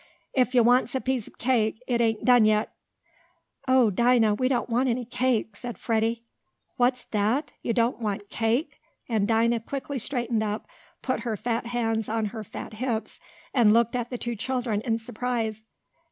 "Ef 0.33 0.55
yo' 0.55 0.63
wants 0.63 0.95
a 0.95 0.99
piece 0.99 1.27
ob 1.27 1.37
cake, 1.37 1.79
it 1.85 2.01
ain't 2.01 2.25
done 2.25 2.43
yit!" 2.43 2.71
"Oh, 3.67 3.91
Dinah! 3.91 4.33
We 4.33 4.47
don't 4.47 4.67
want 4.67 4.89
any 4.89 5.05
cake!" 5.05 5.55
said 5.55 5.77
Freddie. 5.77 6.23
"What's 6.75 7.05
dat? 7.05 7.51
Yo' 7.61 7.71
don't 7.71 8.01
want 8.01 8.27
cake?" 8.31 8.79
and 9.07 9.27
Dinah 9.27 9.59
quickly 9.59 9.99
straightened 9.99 10.41
up, 10.41 10.65
put 11.03 11.19
her 11.19 11.37
fat 11.37 11.67
hands 11.67 12.09
on 12.09 12.25
her 12.33 12.43
fat 12.43 12.73
hips, 12.73 13.19
and 13.53 13.73
looked 13.73 13.95
at 13.95 14.09
the 14.09 14.17
two 14.17 14.35
children 14.35 14.81
in 14.81 14.97
surprise. 14.97 15.65